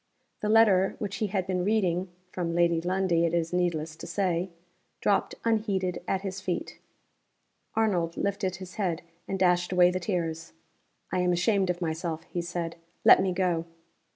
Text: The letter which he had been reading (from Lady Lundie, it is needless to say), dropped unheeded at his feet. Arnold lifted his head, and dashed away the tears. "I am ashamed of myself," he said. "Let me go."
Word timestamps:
The 0.41 0.49
letter 0.49 0.95
which 0.97 1.17
he 1.17 1.27
had 1.27 1.45
been 1.45 1.63
reading 1.63 2.09
(from 2.31 2.55
Lady 2.55 2.81
Lundie, 2.81 3.23
it 3.23 3.35
is 3.35 3.53
needless 3.53 3.95
to 3.97 4.07
say), 4.07 4.49
dropped 4.99 5.35
unheeded 5.45 5.99
at 6.07 6.21
his 6.21 6.41
feet. 6.41 6.79
Arnold 7.75 8.17
lifted 8.17 8.55
his 8.55 8.77
head, 8.77 9.03
and 9.27 9.37
dashed 9.37 9.71
away 9.71 9.91
the 9.91 9.99
tears. 9.99 10.53
"I 11.11 11.19
am 11.19 11.31
ashamed 11.31 11.69
of 11.69 11.83
myself," 11.83 12.23
he 12.23 12.41
said. 12.41 12.77
"Let 13.05 13.21
me 13.21 13.31
go." 13.31 13.65